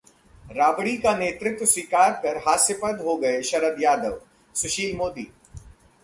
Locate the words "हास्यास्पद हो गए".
2.47-3.33